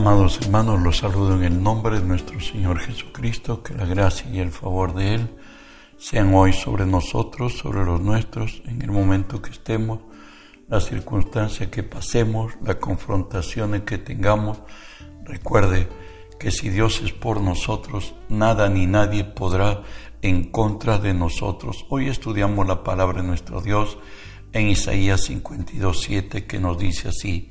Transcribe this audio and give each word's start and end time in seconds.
Amados 0.00 0.38
hermanos, 0.40 0.80
los 0.80 0.98
saludo 0.98 1.34
en 1.34 1.42
el 1.42 1.60
nombre 1.60 1.98
de 1.98 2.06
nuestro 2.06 2.38
Señor 2.38 2.78
Jesucristo, 2.78 3.64
que 3.64 3.74
la 3.74 3.84
gracia 3.84 4.30
y 4.30 4.38
el 4.38 4.52
favor 4.52 4.94
de 4.94 5.16
Él 5.16 5.36
sean 5.98 6.32
hoy 6.34 6.52
sobre 6.52 6.86
nosotros, 6.86 7.58
sobre 7.58 7.84
los 7.84 8.00
nuestros, 8.00 8.62
en 8.66 8.80
el 8.80 8.92
momento 8.92 9.42
que 9.42 9.50
estemos, 9.50 9.98
la 10.68 10.80
circunstancia 10.80 11.68
que 11.68 11.82
pasemos, 11.82 12.52
las 12.62 12.76
confrontaciones 12.76 13.82
que 13.82 13.98
tengamos. 13.98 14.62
Recuerde 15.24 15.88
que 16.38 16.52
si 16.52 16.68
Dios 16.68 17.02
es 17.04 17.10
por 17.10 17.40
nosotros, 17.40 18.14
nada 18.28 18.68
ni 18.68 18.86
nadie 18.86 19.24
podrá 19.24 19.82
en 20.22 20.52
contra 20.52 20.98
de 20.98 21.12
nosotros. 21.12 21.86
Hoy 21.90 22.06
estudiamos 22.06 22.68
la 22.68 22.84
palabra 22.84 23.20
de 23.20 23.26
nuestro 23.26 23.60
Dios 23.60 23.98
en 24.52 24.68
Isaías 24.68 25.22
52, 25.22 26.00
7, 26.00 26.46
que 26.46 26.60
nos 26.60 26.78
dice 26.78 27.08
así, 27.08 27.50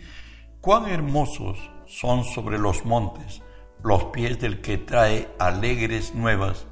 cuán 0.62 0.88
hermosos 0.88 1.58
son 1.88 2.24
sobre 2.24 2.60
los 2.60 2.86
montes 2.86 3.42
los 3.84 4.06
pies 4.06 4.40
del 4.40 4.62
que 4.62 4.78
trae 4.78 5.30
alegres 5.40 6.16
nuevas, 6.16 6.66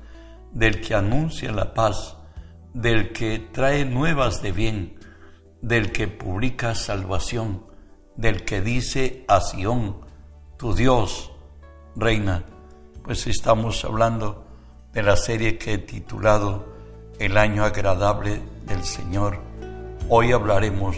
del 0.51 0.81
que 0.81 0.95
anuncia 0.95 1.51
la 1.51 1.73
paz, 1.73 2.17
del 2.73 3.11
que 3.11 3.39
trae 3.39 3.85
nuevas 3.85 4.41
de 4.41 4.51
bien, 4.51 4.99
del 5.61 5.91
que 5.91 6.07
publica 6.07 6.75
salvación, 6.75 7.65
del 8.15 8.43
que 8.43 8.61
dice 8.61 9.25
a 9.27 9.41
Sión, 9.41 10.01
tu 10.57 10.73
Dios 10.73 11.31
reina. 11.95 12.43
Pues 13.03 13.27
estamos 13.27 13.83
hablando 13.85 14.45
de 14.93 15.03
la 15.03 15.15
serie 15.15 15.57
que 15.57 15.73
he 15.73 15.77
titulado 15.77 16.73
El 17.19 17.37
año 17.37 17.63
agradable 17.63 18.41
del 18.65 18.83
Señor. 18.83 19.39
Hoy 20.09 20.31
hablaremos 20.31 20.97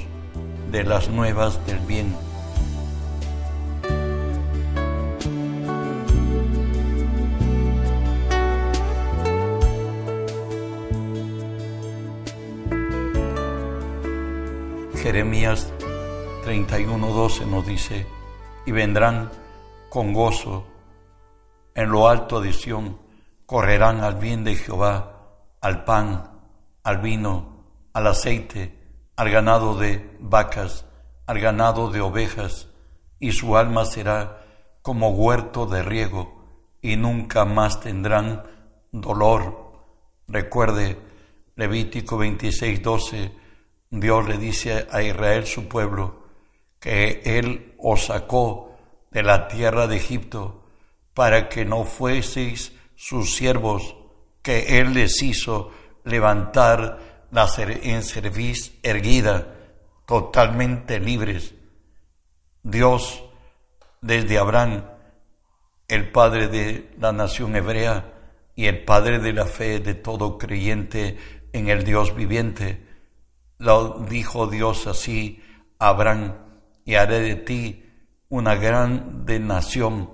de 0.72 0.84
las 0.84 1.10
nuevas 1.10 1.66
del 1.66 1.80
bien 1.80 2.16
Jeremías 15.18 15.74
31:12 16.46 17.48
nos 17.48 17.66
dice, 17.66 18.06
y 18.68 18.72
vendrán 18.72 19.32
con 19.90 20.14
gozo 20.14 20.68
en 21.74 21.90
lo 21.90 22.08
alto 22.08 22.40
de 22.40 22.54
Sión, 22.54 23.00
correrán 23.48 24.02
al 24.02 24.18
bien 24.18 24.44
de 24.44 24.54
Jehová, 24.54 25.40
al 25.60 25.86
pan, 25.86 26.40
al 26.84 27.00
vino, 27.00 27.64
al 27.94 28.06
aceite, 28.06 28.78
al 29.16 29.32
ganado 29.32 29.74
de 29.74 30.08
vacas, 30.20 30.86
al 31.26 31.40
ganado 31.40 31.90
de 31.90 32.00
ovejas, 32.02 32.68
y 33.20 33.32
su 33.32 33.58
alma 33.58 33.86
será 33.86 34.46
como 34.84 35.10
huerto 35.10 35.66
de 35.66 35.82
riego, 35.82 36.70
y 36.80 36.96
nunca 36.96 37.44
más 37.44 37.80
tendrán 37.80 38.44
dolor. 38.92 39.82
Recuerde 40.28 40.96
Levítico 41.56 42.20
26:12 42.20 43.47
Dios 43.90 44.28
le 44.28 44.38
dice 44.38 44.88
a 44.92 45.02
Israel, 45.02 45.46
su 45.46 45.68
pueblo, 45.68 46.24
que 46.80 47.22
Él 47.26 47.76
os 47.78 48.06
sacó 48.06 48.76
de 49.12 49.24
la 49.24 49.48
tierra 49.48 49.88
de 49.88 49.98
Egipto 49.98 50.64
para 51.14 51.50
que 51.50 51.66
no 51.66 51.84
fueseis 51.84 52.74
sus 52.96 53.36
siervos, 53.36 53.96
que 54.42 54.80
Él 54.80 54.94
les 54.94 55.22
hizo 55.22 55.72
levantar 56.04 57.26
la 57.32 57.48
en 57.58 58.04
cerviz 58.04 58.74
erguida, 58.84 59.54
totalmente 60.06 61.00
libres. 61.00 61.54
Dios, 62.64 63.24
desde 64.02 64.38
Abraham, 64.38 64.86
el 65.88 66.12
padre 66.12 66.48
de 66.48 66.92
la 67.00 67.12
nación 67.12 67.56
hebrea 67.56 68.14
y 68.56 68.66
el 68.66 68.84
padre 68.84 69.20
de 69.20 69.34
la 69.34 69.46
fe 69.46 69.80
de 69.80 69.96
todo 69.96 70.38
creyente 70.38 71.18
en 71.54 71.70
el 71.70 71.84
Dios 71.84 72.16
viviente, 72.16 72.87
lo 73.58 74.06
dijo 74.10 74.48
Dios 74.48 74.88
así 74.88 75.42
a 75.80 75.90
Abraham, 75.90 76.36
y 76.86 76.96
haré 76.96 77.20
de 77.20 77.36
ti 77.36 77.84
una 78.30 78.56
grande 78.56 79.40
nación, 79.40 80.12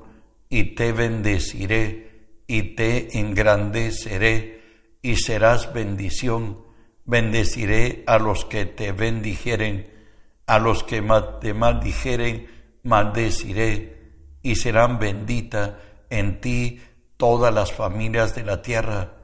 y 0.49 0.75
te 0.75 0.91
bendeciré, 0.91 2.41
y 2.47 2.75
te 2.75 3.19
engrandeceré, 3.19 4.61
y 5.01 5.15
serás 5.17 5.73
bendición. 5.73 6.63
Bendeciré 7.05 8.03
a 8.07 8.17
los 8.17 8.45
que 8.45 8.65
te 8.65 8.91
bendijeren, 8.91 9.91
a 10.45 10.59
los 10.59 10.83
que 10.83 11.01
te 11.41 11.53
maldijeren, 11.53 12.47
maldeciré, 12.83 14.37
y 14.41 14.55
serán 14.55 14.99
benditas 14.99 15.71
en 16.09 16.39
ti 16.39 16.81
todas 17.17 17.53
las 17.53 17.73
familias 17.73 18.35
de 18.35 18.43
la 18.43 18.61
tierra. 18.61 19.15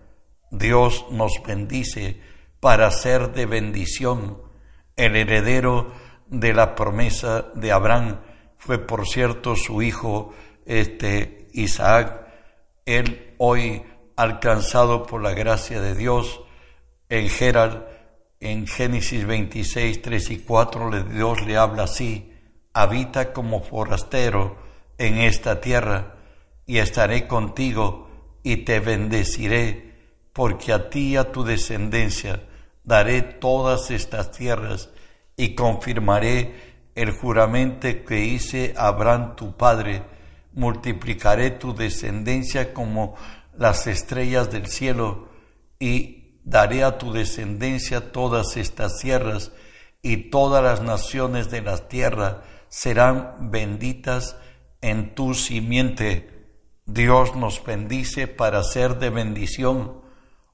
Dios 0.51 1.05
nos 1.11 1.41
bendice 1.45 2.19
para 2.59 2.91
ser 2.91 3.31
de 3.33 3.45
bendición. 3.45 4.41
El 4.95 5.15
heredero 5.15 5.93
de 6.27 6.53
la 6.53 6.75
promesa 6.75 7.45
de 7.55 7.71
Abraham 7.71 8.19
fue, 8.57 8.77
por 8.79 9.07
cierto, 9.07 9.55
su 9.55 9.81
hijo 9.81 10.33
este, 10.65 11.47
Isaac. 11.53 12.27
Él 12.85 13.33
hoy, 13.37 13.83
alcanzado 14.15 15.05
por 15.05 15.21
la 15.21 15.33
gracia 15.33 15.79
de 15.81 15.95
Dios, 15.95 16.41
en 17.07 17.29
Geral, 17.29 17.87
en 18.39 18.67
Génesis 18.67 19.25
26, 19.25 20.01
3 20.01 20.31
y 20.31 20.37
4, 20.39 21.03
Dios 21.03 21.45
le 21.45 21.57
habla 21.57 21.83
así, 21.83 22.33
habita 22.73 23.33
como 23.33 23.61
forastero 23.63 24.57
en 24.97 25.17
esta 25.17 25.61
tierra, 25.61 26.15
y 26.65 26.77
estaré 26.77 27.27
contigo 27.27 28.09
y 28.43 28.57
te 28.57 28.79
bendeciré, 28.79 29.93
porque 30.33 30.71
a 30.71 30.89
ti 30.89 31.13
y 31.13 31.17
a 31.17 31.31
tu 31.31 31.43
descendencia 31.43 32.43
daré 32.89 33.21
todas 33.21 33.91
estas 33.91 34.31
tierras 34.31 34.89
y 35.37 35.53
confirmaré 35.53 36.55
el 36.95 37.11
juramento 37.11 37.87
que 38.03 38.25
hice 38.25 38.73
a 38.75 38.87
Abraham 38.87 39.35
tu 39.35 39.55
padre, 39.55 40.01
multiplicaré 40.53 41.51
tu 41.51 41.75
descendencia 41.75 42.73
como 42.73 43.15
las 43.55 43.85
estrellas 43.85 44.49
del 44.49 44.65
cielo 44.65 45.29
y 45.77 46.39
daré 46.43 46.83
a 46.83 46.97
tu 46.97 47.13
descendencia 47.13 48.11
todas 48.11 48.57
estas 48.57 48.97
tierras 48.97 49.51
y 50.01 50.31
todas 50.31 50.63
las 50.63 50.81
naciones 50.81 51.51
de 51.51 51.61
la 51.61 51.77
tierra 51.89 52.41
serán 52.69 53.51
benditas 53.51 54.35
en 54.81 55.13
tu 55.13 55.35
simiente. 55.35 56.47
Dios 56.87 57.35
nos 57.35 57.63
bendice 57.63 58.27
para 58.27 58.63
ser 58.63 58.97
de 58.97 59.11
bendición. 59.11 60.01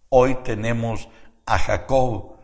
Hoy 0.10 0.36
tenemos 0.44 1.08
a 1.46 1.60
Jacob, 1.60 2.36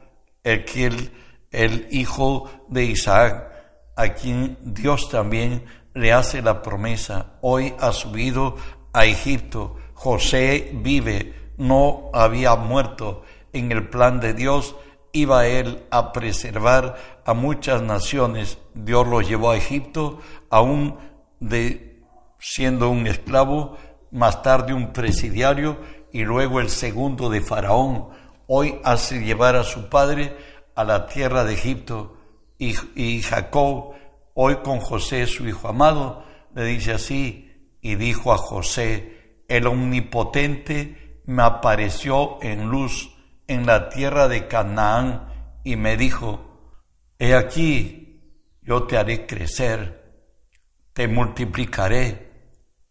el, 0.44 1.88
hijo 1.92 2.50
de 2.68 2.86
Isaac, 2.86 3.52
a 3.96 4.10
quien 4.10 4.58
Dios 4.62 5.10
también 5.10 5.66
le 5.94 6.14
hace 6.14 6.42
la 6.42 6.62
promesa. 6.62 7.34
Hoy 7.42 7.74
ha 7.80 7.92
subido 7.92 8.56
a 8.94 9.06
Egipto. 9.06 9.76
José 9.94 10.72
vive, 10.74 11.54
no 11.58 12.10
había 12.14 12.56
muerto. 12.56 13.24
En 13.54 13.72
el 13.72 13.90
plan 13.90 14.20
de 14.20 14.34
Dios 14.34 14.76
iba 15.12 15.48
él 15.48 15.84
a 15.92 16.14
preservar 16.14 17.22
a 17.26 17.34
muchas 17.34 17.82
naciones. 17.82 18.58
Dios 18.74 19.08
lo 19.08 19.22
llevó 19.22 19.52
a 19.52 19.58
Egipto, 19.58 20.20
aún 20.50 20.98
de 21.40 22.02
siendo 22.40 22.90
un 22.90 23.08
esclavo, 23.08 23.78
más 24.12 24.42
tarde 24.42 24.74
un 24.74 24.94
presidiario 24.94 25.78
y 26.12 26.24
luego 26.24 26.59
el 26.59 26.70
segundo 26.70 27.30
de 27.30 27.42
Faraón 27.42 28.09
hoy 28.53 28.82
hace 28.84 29.24
llevar 29.24 29.56
a 29.56 29.64
su 29.64 29.88
padre 29.88 30.36
a 30.76 30.84
la 30.84 31.08
tierra 31.08 31.46
de 31.46 31.53
Egipto 31.53 32.18
y, 32.58 33.22
Jacob, 33.22 33.94
hoy 34.34 34.58
con 34.58 34.82
José, 34.82 35.26
su 35.26 35.48
hijo 35.48 35.70
amado, 35.70 36.26
le 36.53 36.66
dice 36.66 36.92
así, 36.92 37.78
y 37.82 37.96
dijo 37.96 38.34
a 38.34 38.38
José, 38.38 39.46
el 39.48 39.68
omnipotente 39.68 41.22
me 41.28 41.44
apareció 41.44 42.40
en 42.42 42.70
luz 42.70 43.16
en 43.48 43.66
la 43.66 43.88
tierra 43.88 44.28
de 44.28 44.50
Canaán 44.50 45.30
y 45.64 45.78
me 45.78 45.96
dijo, 45.96 46.74
he 47.20 47.34
aquí, 47.36 48.20
yo 48.62 48.84
te 48.84 48.97
haré 48.97 49.26
crecer, 49.26 50.28
te 50.92 51.08
multiplicaré, 51.08 52.32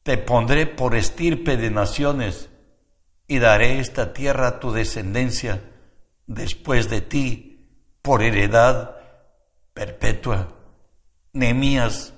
te 0.02 0.16
pondré 0.16 0.64
por 0.66 0.94
estirpe 0.96 1.58
de 1.58 1.70
naciones 1.70 2.49
y 3.30 3.38
daré 3.38 3.78
esta 3.78 4.12
tierra 4.12 4.48
a 4.48 4.58
tu 4.58 4.72
descendencia 4.72 5.62
después 6.26 6.90
de 6.90 7.00
ti 7.00 7.64
por 8.02 8.24
heredad 8.24 8.96
perpetua. 9.72 10.48
Nehemías, 11.32 12.12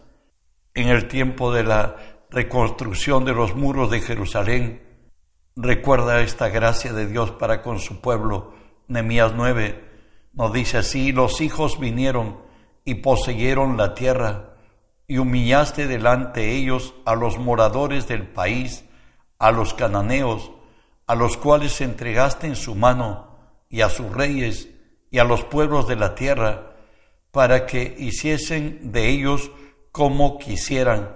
en 0.72 0.88
el 0.88 1.08
tiempo 1.08 1.52
de 1.52 1.64
la 1.64 1.96
reconstrucción 2.30 3.26
de 3.26 3.34
los 3.34 3.54
muros 3.54 3.90
de 3.90 4.00
Jerusalén, 4.00 4.82
recuerda 5.54 6.22
esta 6.22 6.48
gracia 6.48 6.94
de 6.94 7.06
Dios 7.06 7.30
para 7.32 7.60
con 7.60 7.78
su 7.78 8.00
pueblo. 8.00 8.54
Nehemías 8.88 9.34
9 9.36 9.84
nos 10.32 10.50
dice 10.54 10.78
así, 10.78 11.12
los 11.12 11.42
hijos 11.42 11.78
vinieron 11.78 12.38
y 12.86 12.94
poseyeron 12.94 13.76
la 13.76 13.92
tierra, 13.92 14.54
y 15.06 15.18
humillaste 15.18 15.86
delante 15.88 16.40
de 16.40 16.56
ellos 16.56 16.94
a 17.04 17.14
los 17.14 17.36
moradores 17.36 18.08
del 18.08 18.26
país, 18.26 18.86
a 19.38 19.50
los 19.50 19.74
cananeos, 19.74 20.52
a 21.12 21.14
los 21.14 21.36
cuales 21.36 21.82
entregaste 21.82 22.46
en 22.46 22.56
su 22.56 22.74
mano, 22.74 23.36
y 23.68 23.82
a 23.82 23.90
sus 23.90 24.10
reyes, 24.10 24.70
y 25.10 25.18
a 25.18 25.24
los 25.24 25.44
pueblos 25.44 25.86
de 25.86 25.94
la 25.94 26.14
tierra, 26.14 26.72
para 27.30 27.66
que 27.66 27.94
hiciesen 27.98 28.92
de 28.92 29.10
ellos 29.10 29.50
como 29.90 30.38
quisieran. 30.38 31.14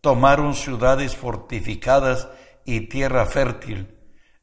Tomaron 0.00 0.54
ciudades 0.54 1.14
fortificadas 1.14 2.26
y 2.64 2.88
tierra 2.88 3.26
fértil, 3.26 3.94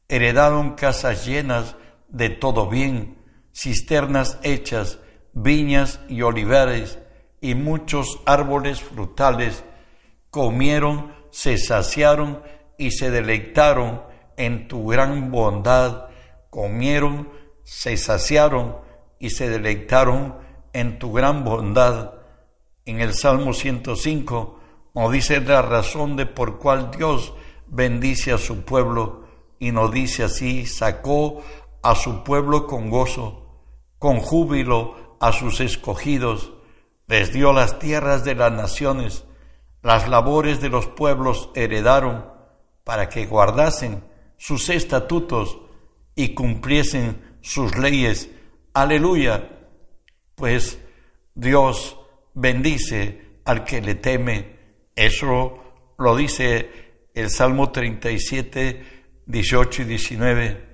heredaron 0.06 0.76
casas 0.76 1.26
llenas 1.26 1.74
de 2.06 2.28
todo 2.28 2.68
bien, 2.68 3.18
cisternas 3.52 4.38
hechas, 4.44 5.00
viñas 5.32 5.98
y 6.08 6.22
olivares, 6.22 7.00
y 7.40 7.56
muchos 7.56 8.20
árboles 8.24 8.80
frutales, 8.80 9.64
comieron, 10.30 11.12
se 11.32 11.58
saciaron 11.58 12.40
y 12.78 12.92
se 12.92 13.10
deleitaron 13.10 14.11
en 14.36 14.68
tu 14.68 14.86
gran 14.86 15.30
bondad, 15.30 16.06
comieron, 16.50 17.30
se 17.64 17.96
saciaron 17.96 18.76
y 19.18 19.30
se 19.30 19.48
deleitaron 19.48 20.36
en 20.72 20.98
tu 20.98 21.12
gran 21.12 21.44
bondad. 21.44 22.14
En 22.84 23.00
el 23.00 23.14
Salmo 23.14 23.52
105 23.52 24.58
nos 24.94 25.12
dice 25.12 25.40
la 25.40 25.62
razón 25.62 26.16
de 26.16 26.26
por 26.26 26.58
cual 26.58 26.90
Dios 26.90 27.32
bendice 27.66 28.32
a 28.32 28.38
su 28.38 28.64
pueblo 28.64 29.24
y 29.58 29.72
nos 29.72 29.92
dice 29.92 30.24
así, 30.24 30.66
sacó 30.66 31.42
a 31.82 31.94
su 31.94 32.24
pueblo 32.24 32.66
con 32.66 32.90
gozo, 32.90 33.60
con 33.98 34.18
júbilo 34.18 35.16
a 35.20 35.32
sus 35.32 35.60
escogidos, 35.60 36.52
les 37.06 37.32
dio 37.32 37.52
las 37.52 37.78
tierras 37.78 38.24
de 38.24 38.34
las 38.34 38.52
naciones, 38.52 39.24
las 39.82 40.08
labores 40.08 40.60
de 40.60 40.68
los 40.68 40.86
pueblos 40.86 41.50
heredaron, 41.54 42.26
para 42.84 43.08
que 43.08 43.26
guardasen 43.26 44.04
sus 44.42 44.70
estatutos 44.70 45.56
y 46.16 46.34
cumpliesen 46.34 47.36
sus 47.42 47.78
leyes. 47.78 48.28
Aleluya. 48.74 49.48
Pues 50.34 50.80
Dios 51.32 51.96
bendice 52.34 53.38
al 53.44 53.62
que 53.62 53.80
le 53.80 53.94
teme. 53.94 54.56
Eso 54.96 55.62
lo 55.96 56.16
dice 56.16 57.08
el 57.14 57.30
Salmo 57.30 57.70
37, 57.70 59.04
18 59.26 59.82
y 59.82 59.84
19. 59.84 60.64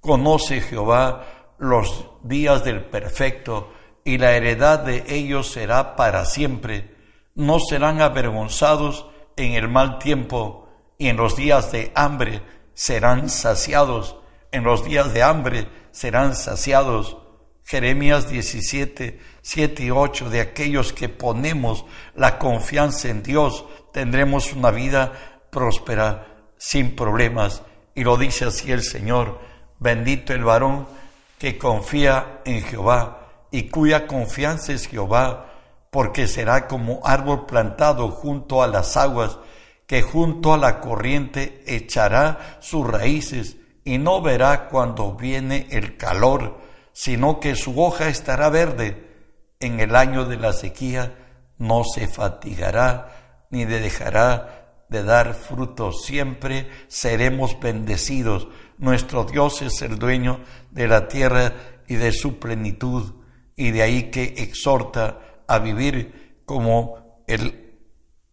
Conoce 0.00 0.62
Jehová 0.62 1.54
los 1.58 2.06
días 2.22 2.64
del 2.64 2.82
perfecto 2.86 3.74
y 4.04 4.16
la 4.16 4.36
heredad 4.36 4.78
de 4.78 5.04
ellos 5.06 5.50
será 5.50 5.96
para 5.96 6.24
siempre. 6.24 6.94
No 7.34 7.58
serán 7.60 8.00
avergonzados 8.00 9.04
en 9.36 9.52
el 9.52 9.68
mal 9.68 9.98
tiempo 9.98 10.70
y 10.96 11.08
en 11.08 11.18
los 11.18 11.36
días 11.36 11.70
de 11.72 11.92
hambre 11.94 12.40
serán 12.78 13.28
saciados. 13.28 14.14
En 14.52 14.62
los 14.62 14.84
días 14.84 15.12
de 15.12 15.24
hambre 15.24 15.66
serán 15.90 16.36
saciados. 16.36 17.16
Jeremías 17.64 18.30
17, 18.30 19.18
7 19.42 19.82
y 19.82 19.90
8, 19.90 20.30
de 20.30 20.40
aquellos 20.40 20.92
que 20.92 21.08
ponemos 21.08 21.84
la 22.14 22.38
confianza 22.38 23.08
en 23.08 23.24
Dios, 23.24 23.64
tendremos 23.92 24.52
una 24.52 24.70
vida 24.70 25.12
próspera, 25.50 26.36
sin 26.56 26.94
problemas. 26.94 27.62
Y 27.96 28.04
lo 28.04 28.16
dice 28.16 28.44
así 28.44 28.70
el 28.70 28.84
Señor, 28.84 29.40
bendito 29.80 30.32
el 30.32 30.44
varón 30.44 30.86
que 31.36 31.58
confía 31.58 32.42
en 32.44 32.62
Jehová 32.62 33.46
y 33.50 33.70
cuya 33.70 34.06
confianza 34.06 34.72
es 34.72 34.86
Jehová, 34.86 35.46
porque 35.90 36.28
será 36.28 36.68
como 36.68 37.00
árbol 37.04 37.44
plantado 37.44 38.12
junto 38.12 38.62
a 38.62 38.68
las 38.68 38.96
aguas, 38.96 39.36
que 39.88 40.02
junto 40.02 40.52
a 40.52 40.58
la 40.58 40.80
corriente 40.80 41.64
echará 41.66 42.58
sus 42.60 42.86
raíces 42.86 43.56
y 43.84 43.96
no 43.96 44.20
verá 44.20 44.68
cuando 44.68 45.14
viene 45.14 45.66
el 45.70 45.96
calor, 45.96 46.60
sino 46.92 47.40
que 47.40 47.56
su 47.56 47.80
hoja 47.80 48.08
estará 48.08 48.50
verde. 48.50 49.08
En 49.60 49.80
el 49.80 49.96
año 49.96 50.26
de 50.26 50.36
la 50.36 50.52
sequía 50.52 51.14
no 51.56 51.84
se 51.84 52.06
fatigará 52.06 53.46
ni 53.50 53.64
dejará 53.64 54.84
de 54.90 55.02
dar 55.04 55.32
fruto. 55.32 55.90
Siempre 55.92 56.68
seremos 56.88 57.58
bendecidos. 57.58 58.46
Nuestro 58.76 59.24
Dios 59.24 59.62
es 59.62 59.80
el 59.80 59.98
dueño 59.98 60.40
de 60.70 60.86
la 60.86 61.08
tierra 61.08 61.54
y 61.86 61.94
de 61.94 62.12
su 62.12 62.38
plenitud. 62.38 63.14
Y 63.56 63.70
de 63.70 63.82
ahí 63.82 64.10
que 64.10 64.34
exhorta 64.36 65.18
a 65.46 65.58
vivir 65.60 66.42
como 66.44 67.22
el, 67.26 67.78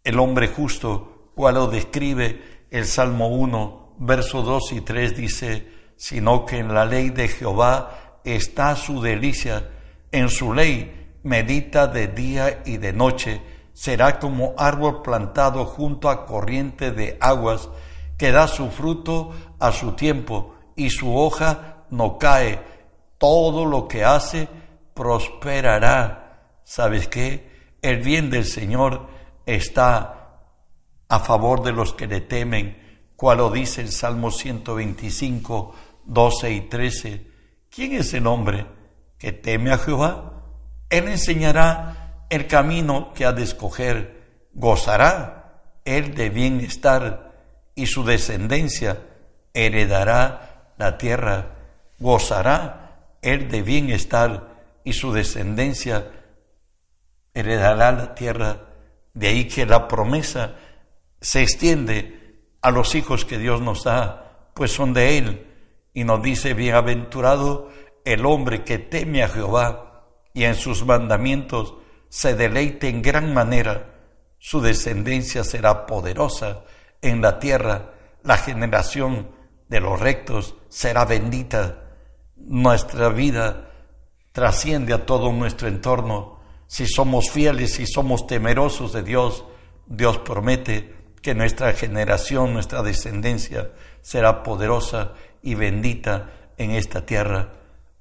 el 0.03 0.19
hombre 0.19 0.49
justo 0.49 1.14
cual 1.35 1.55
lo 1.55 1.67
describe 1.67 2.65
el 2.71 2.85
Salmo 2.85 3.27
1, 3.27 3.95
verso 3.99 4.41
2 4.41 4.71
y 4.71 4.81
3 4.81 5.15
dice, 5.15 5.67
sino 5.97 6.45
que 6.45 6.57
en 6.57 6.73
la 6.73 6.85
ley 6.85 7.09
de 7.09 7.27
Jehová 7.27 8.19
está 8.23 8.75
su 8.75 9.01
delicia, 9.01 9.69
en 10.11 10.29
su 10.29 10.53
ley 10.53 11.17
medita 11.23 11.87
de 11.87 12.07
día 12.07 12.61
y 12.65 12.77
de 12.77 12.93
noche, 12.93 13.41
será 13.73 14.19
como 14.19 14.53
árbol 14.57 15.01
plantado 15.01 15.65
junto 15.65 16.09
a 16.09 16.25
corriente 16.25 16.91
de 16.91 17.17
aguas, 17.19 17.69
que 18.17 18.31
da 18.31 18.47
su 18.47 18.69
fruto 18.69 19.33
a 19.59 19.71
su 19.71 19.91
tiempo 19.91 20.55
y 20.75 20.89
su 20.89 21.15
hoja 21.15 21.85
no 21.89 22.17
cae. 22.17 22.61
Todo 23.17 23.65
lo 23.65 23.87
que 23.87 24.05
hace 24.05 24.47
prosperará. 24.93 26.61
¿Sabes 26.63 27.07
qué? 27.07 27.75
El 27.81 28.01
bien 28.01 28.29
del 28.29 28.45
Señor 28.45 29.07
está 29.45 30.14
a 31.07 31.19
favor 31.19 31.63
de 31.63 31.71
los 31.71 31.93
que 31.93 32.07
le 32.07 32.21
temen, 32.21 32.81
cual 33.15 33.37
lo 33.39 33.49
dice 33.49 33.81
el 33.81 33.91
Salmo 33.91 34.31
125, 34.31 35.75
12 36.05 36.51
y 36.51 36.61
13. 36.61 37.27
¿Quién 37.69 37.93
es 37.93 38.13
el 38.13 38.27
hombre 38.27 38.65
que 39.17 39.31
teme 39.31 39.71
a 39.71 39.77
Jehová? 39.77 40.43
Él 40.89 41.07
enseñará 41.07 42.25
el 42.29 42.47
camino 42.47 43.13
que 43.13 43.25
ha 43.25 43.33
de 43.33 43.43
escoger, 43.43 44.47
gozará 44.53 45.45
él 45.85 46.15
de 46.15 46.29
bienestar 46.29 47.31
y 47.75 47.85
su 47.85 48.03
descendencia 48.03 48.99
heredará 49.53 50.73
la 50.77 50.97
tierra, 50.97 51.55
gozará 51.99 52.97
él 53.21 53.49
de 53.49 53.61
bienestar 53.61 54.55
y 54.83 54.93
su 54.93 55.13
descendencia 55.13 56.11
heredará 57.33 57.91
la 57.91 58.15
tierra. 58.15 58.61
De 59.13 59.27
ahí 59.27 59.47
que 59.47 59.65
la 59.65 59.87
promesa 59.87 60.55
se 61.25 61.41
extiende 61.41 62.43
a 62.61 62.69
los 62.69 62.93
hijos 62.93 63.25
que 63.25 63.39
Dios 63.39 63.59
nos 63.59 63.83
da, 63.83 64.51
pues 64.53 64.71
son 64.71 64.93
de 64.93 65.17
Él. 65.17 65.47
Y 65.91 66.03
nos 66.03 66.21
dice, 66.21 66.53
bienaventurado 66.53 67.71
el 68.03 68.27
hombre 68.27 68.63
que 68.63 68.77
teme 68.77 69.23
a 69.23 69.27
Jehová 69.27 70.03
y 70.35 70.43
en 70.43 70.53
sus 70.53 70.85
mandamientos 70.85 71.73
se 72.09 72.35
deleite 72.35 72.89
en 72.89 73.01
gran 73.01 73.33
manera. 73.33 73.95
Su 74.37 74.61
descendencia 74.61 75.43
será 75.43 75.87
poderosa 75.87 76.63
en 77.01 77.23
la 77.23 77.39
tierra, 77.39 77.93
la 78.21 78.37
generación 78.37 79.31
de 79.67 79.79
los 79.79 79.99
rectos 79.99 80.53
será 80.69 81.05
bendita. 81.05 81.95
Nuestra 82.35 83.09
vida 83.09 83.71
trasciende 84.31 84.93
a 84.93 85.07
todo 85.07 85.31
nuestro 85.31 85.67
entorno. 85.67 86.39
Si 86.67 86.85
somos 86.85 87.31
fieles, 87.31 87.73
si 87.73 87.87
somos 87.87 88.27
temerosos 88.27 88.93
de 88.93 89.01
Dios, 89.01 89.43
Dios 89.87 90.19
promete 90.19 90.94
que 91.25 91.33
nuestra 91.33 91.73
generación, 91.73 92.53
nuestra 92.53 92.83
descendencia 92.83 93.71
será 94.03 94.43
poderosa 94.43 95.13
y 95.41 95.55
bendita 95.55 96.29
en 96.55 96.69
esta 96.69 97.03
tierra. 97.03 97.49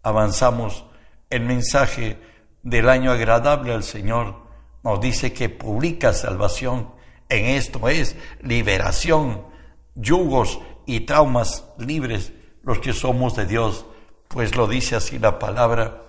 Avanzamos. 0.02 0.85
El 1.31 1.40
mensaje 1.47 2.19
del 2.62 2.87
año 2.90 3.12
agradable 3.12 3.73
al 3.73 3.83
Señor 3.83 4.37
nos 4.83 5.00
dice 5.00 5.33
que 5.33 5.49
publica 5.49 6.12
salvación. 6.12 6.90
En 7.31 7.47
esto 7.47 7.88
es 7.88 8.14
liberación, 8.43 9.47
yugos 9.95 10.61
y 10.85 11.00
traumas 11.00 11.64
libres 11.78 12.31
los 12.62 12.78
que 12.78 12.93
somos 12.93 13.35
de 13.37 13.47
Dios, 13.47 13.87
pues 14.28 14.54
lo 14.54 14.66
dice 14.66 14.97
así 14.97 15.19
la 15.19 15.38
palabra 15.38 16.02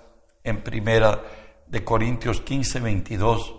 en 0.44 0.62
primera 0.62 1.24
de 1.66 1.82
Corintios 1.82 2.42
15, 2.42 2.82
22, 2.82 3.56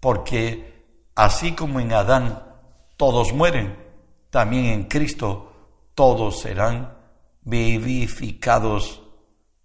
porque 0.00 0.82
así 1.14 1.52
como 1.52 1.78
en 1.78 1.92
Adán 1.92 2.45
todos 2.96 3.32
mueren, 3.32 3.76
también 4.30 4.66
en 4.66 4.84
Cristo 4.84 5.52
todos 5.94 6.40
serán 6.40 6.96
vivificados. 7.42 9.02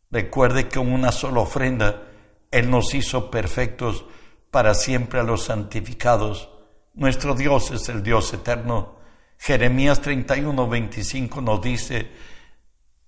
Recuerde 0.09 0.67
que 0.67 0.77
con 0.77 0.91
una 0.91 1.11
sola 1.11 1.41
ofrenda 1.41 2.03
Él 2.51 2.69
nos 2.69 2.93
hizo 2.93 3.31
perfectos 3.31 4.05
para 4.49 4.73
siempre 4.73 5.19
a 5.19 5.23
los 5.23 5.45
santificados. 5.45 6.49
Nuestro 6.93 7.35
Dios 7.35 7.71
es 7.71 7.87
el 7.89 8.03
Dios 8.03 8.33
eterno. 8.33 8.95
Jeremías 9.37 10.01
31, 10.01 10.67
25 10.67 11.41
nos 11.41 11.61
dice, 11.61 12.11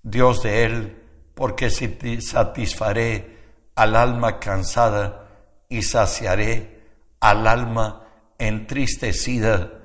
Dios 0.01 0.41
de 0.43 0.63
Él, 0.63 1.03
porque 1.35 1.69
satisfaré 1.69 3.37
al 3.75 3.95
alma 3.95 4.39
cansada 4.39 5.29
y 5.69 5.81
saciaré 5.81 6.81
al 7.19 7.47
alma 7.47 8.07
entristecida. 8.37 9.82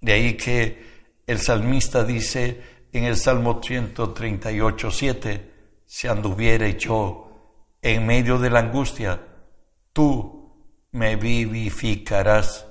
De 0.00 0.12
ahí 0.12 0.34
que 0.36 0.90
el 1.26 1.38
salmista 1.38 2.04
dice 2.04 2.62
en 2.92 3.04
el 3.04 3.16
Salmo 3.16 3.60
138, 3.62 4.90
7, 4.90 5.50
si 5.86 6.08
anduviera 6.08 6.68
yo 6.70 7.30
en 7.82 8.06
medio 8.06 8.38
de 8.38 8.50
la 8.50 8.60
angustia, 8.60 9.20
tú 9.92 10.40
me 10.92 11.16
vivificarás. 11.16 12.66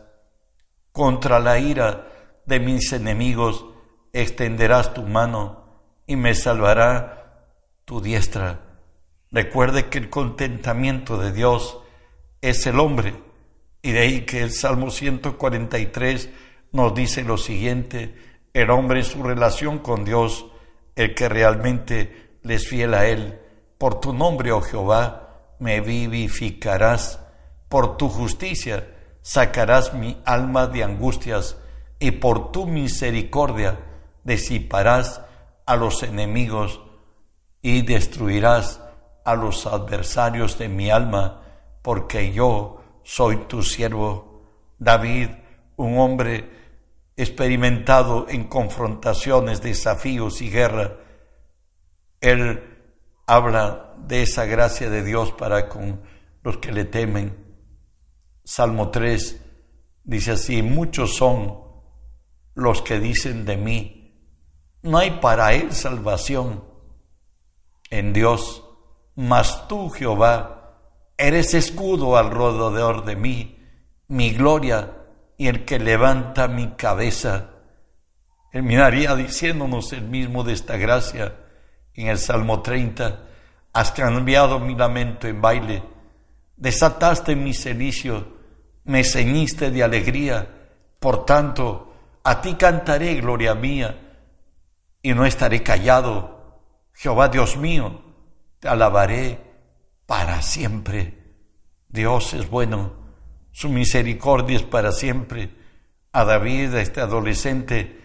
Contra 0.92 1.40
la 1.40 1.60
ira 1.60 2.08
de 2.46 2.60
mis 2.60 2.92
enemigos 2.94 3.66
extenderás 4.12 4.94
tu 4.94 5.04
mano 5.04 5.84
y 6.08 6.16
me 6.16 6.34
salvará 6.34 7.46
tu 7.86 8.02
diestra. 8.02 8.60
Recuerde 9.32 9.90
que 9.90 10.00
el 10.00 10.10
contentamiento 10.10 11.18
de 11.18 11.32
Dios 11.32 11.78
es 12.42 12.66
el 12.66 12.80
hombre. 12.80 13.14
Y 13.82 13.92
de 13.92 14.00
ahí 14.00 14.22
que 14.26 14.42
el 14.42 14.52
Salmo 14.52 14.90
143 14.90 16.30
nos 16.72 16.94
dice 16.94 17.24
lo 17.24 17.38
siguiente, 17.38 18.16
el 18.54 18.70
hombre 18.70 19.04
su 19.04 19.24
relación 19.24 19.80
con 19.80 20.06
Dios, 20.06 20.46
el 20.96 21.16
que 21.16 21.30
realmente 21.30 22.38
le 22.44 22.56
es 22.56 22.68
fiel 22.68 22.94
a 22.94 23.06
Él. 23.06 23.40
Por 23.78 24.00
tu 24.00 24.14
nombre, 24.14 24.52
oh 24.52 24.62
Jehová, 24.62 25.56
me 25.60 25.82
vivificarás. 25.82 27.20
Por 27.68 27.98
tu 27.98 28.10
justicia 28.10 28.88
sacarás 29.22 29.94
mi 29.94 30.22
alma 30.26 30.68
de 30.68 30.84
angustias 30.84 31.58
y 32.00 32.12
por 32.12 32.52
tu 32.52 32.66
misericordia 32.66 33.80
disiparás 34.24 35.22
a 35.66 35.76
los 35.76 36.02
enemigos 36.04 36.82
y 37.62 37.82
destruirás 37.84 38.82
a 39.26 39.36
los 39.36 39.68
adversarios 39.68 40.58
de 40.58 40.70
mi 40.70 40.90
alma, 40.90 41.42
porque 41.82 42.32
yo 42.32 42.82
soy 43.04 43.38
tu 43.48 43.62
siervo. 43.62 44.44
David, 44.80 45.30
un 45.76 46.00
hombre 46.00 46.59
experimentado 47.20 48.28
en 48.30 48.46
confrontaciones, 48.46 49.62
desafíos 49.62 50.42
y 50.42 50.50
guerra, 50.50 51.00
él 52.22 52.64
habla 53.28 53.94
de 53.98 54.24
esa 54.24 54.46
gracia 54.46 54.90
de 54.90 55.04
Dios 55.04 55.34
para 55.34 55.68
con 55.68 56.02
los 56.44 56.60
que 56.60 56.72
le 56.72 56.86
temen. 56.86 57.36
Salmo 58.46 58.90
3 58.90 59.42
dice 60.06 60.32
así, 60.32 60.64
muchos 60.64 61.18
son 61.18 61.60
los 62.56 62.82
que 62.82 63.02
dicen 63.02 63.44
de 63.44 63.58
mí, 63.58 64.18
no 64.82 64.98
hay 64.98 65.20
para 65.20 65.54
él 65.54 65.74
salvación 65.74 66.64
en 67.90 68.14
Dios, 68.14 68.64
mas 69.16 69.68
tú, 69.68 69.90
Jehová, 69.90 70.78
eres 71.18 71.54
escudo 71.54 72.16
alrededor 72.16 73.04
de 73.04 73.18
mí, 73.18 73.60
mi 74.08 74.32
gloria 74.32 74.99
y 75.40 75.48
el 75.48 75.64
que 75.64 75.80
levanta 75.80 76.50
mi 76.50 76.72
cabeza. 76.72 77.52
Terminaría 78.52 79.16
diciéndonos 79.16 79.94
el 79.94 80.02
mismo 80.02 80.44
de 80.44 80.52
esta 80.52 80.76
gracia 80.76 81.34
en 81.94 82.08
el 82.08 82.18
Salmo 82.18 82.62
30, 82.62 83.24
has 83.72 83.92
cambiado 83.94 84.60
mi 84.60 84.76
lamento 84.76 85.28
en 85.28 85.42
baile, 85.42 85.82
desataste 86.58 87.38
mi 87.38 87.54
celicio, 87.54 88.28
me 88.84 89.06
ceñiste 89.06 89.72
de 89.72 89.82
alegría, 89.82 90.46
por 91.00 91.26
tanto, 91.26 91.94
a 92.26 92.42
ti 92.42 92.56
cantaré 92.56 93.16
gloria 93.16 93.56
mía 93.56 93.98
y 95.02 95.14
no 95.14 95.26
estaré 95.26 95.64
callado. 95.64 96.60
Jehová 96.94 97.30
Dios 97.30 97.56
mío, 97.56 98.02
te 98.60 98.68
alabaré 98.68 99.40
para 100.06 100.42
siempre. 100.42 101.18
Dios 101.88 102.34
es 102.34 102.50
bueno, 102.50 102.99
su 103.60 103.68
misericordia 103.68 104.56
es 104.56 104.64
para 104.64 104.94
siempre. 104.94 105.50
A 106.14 106.24
David, 106.24 106.76
a 106.76 106.82
este 106.82 107.02
adolescente, 107.02 108.00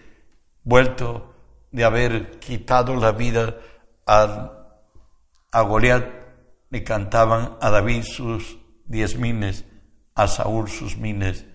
vuelto 0.65 1.33
de 1.71 1.85
haber 1.85 2.39
quitado 2.39 2.93
la 2.97 3.13
vida 3.13 3.55
a, 4.05 4.51
a 5.53 5.61
Goliat, 5.61 6.03
le 6.69 6.83
cantaban 6.83 7.55
a 7.61 7.69
David 7.69 8.03
sus 8.03 8.57
diez 8.83 9.17
miles, 9.17 9.63
a 10.13 10.27
Saúl 10.27 10.67
sus 10.67 10.97
miles. 10.97 11.45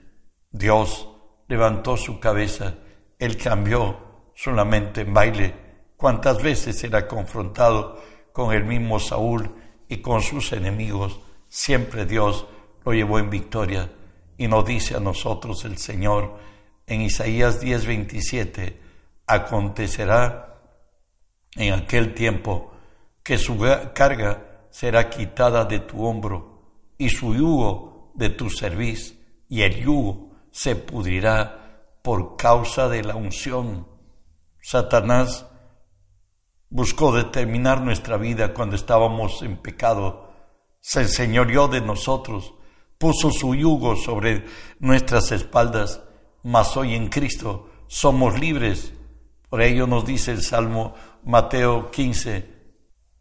Dios 0.50 1.07
levantó 1.47 1.99
su 1.99 2.21
cabeza, 2.21 2.76
él 3.19 3.37
cambió 3.37 4.30
solamente 4.35 5.02
en 5.02 5.12
baile. 5.12 5.54
¿Cuántas 5.99 6.42
veces 6.42 6.83
era 6.85 7.07
confrontado 7.07 8.02
con 8.33 8.54
el 8.54 8.64
mismo 8.64 8.99
Saúl 8.99 9.54
y 9.88 9.99
con 9.99 10.23
sus 10.23 10.54
enemigos? 10.54 11.21
Siempre 11.50 12.07
Dios 12.07 12.47
lo 12.84 12.92
llevó 12.92 13.18
en 13.18 13.30
victoria. 13.30 13.90
Y 14.37 14.49
nos 14.49 14.64
dice 14.64 14.96
a 14.96 15.00
nosotros 15.00 15.64
el 15.64 15.78
Señor 15.78 16.38
en 16.87 17.02
Isaías 17.02 17.60
10:27, 17.60 18.80
acontecerá 19.26 20.60
en 21.56 21.75
aquel 21.75 22.14
tiempo 22.14 22.72
que 23.22 23.38
su 23.38 23.58
carga 23.94 24.66
será 24.70 25.10
quitada 25.10 25.64
de 25.64 25.80
tu 25.80 26.04
hombro 26.04 26.62
y 26.99 27.08
su 27.08 27.34
yugo 27.34 28.12
de 28.14 28.30
tu 28.30 28.50
cerviz, 28.50 29.18
y 29.49 29.62
el 29.62 29.76
yugo 29.82 30.30
se 30.50 30.76
pudrirá 30.76 31.96
por 32.02 32.37
causa 32.37 32.88
de 32.88 33.02
la 33.02 33.14
unción. 33.14 33.87
Satanás 34.60 35.46
buscó 36.68 37.12
determinar 37.12 37.82
nuestra 37.82 38.16
vida 38.16 38.52
cuando 38.52 38.76
estábamos 38.76 39.42
en 39.42 39.56
pecado, 39.56 40.30
se 40.80 41.02
enseñoreó 41.02 41.68
de 41.68 41.80
nosotros, 41.80 42.54
puso 43.00 43.30
su 43.30 43.54
yugo 43.54 43.97
sobre 43.97 44.45
nuestras 44.78 45.33
espaldas, 45.33 46.02
mas 46.42 46.76
hoy 46.76 46.95
en 46.95 47.09
Cristo 47.09 47.71
somos 47.87 48.38
libres. 48.38 48.92
Por 49.49 49.62
ello 49.62 49.87
nos 49.87 50.04
dice 50.04 50.33
el 50.33 50.42
Salmo 50.42 50.92
Mateo 51.25 51.90
15, 51.90 52.47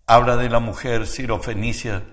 habla 0.06 0.36
de 0.36 0.50
la 0.50 0.60
mujer 0.60 1.08
sirofenicia 1.08 2.04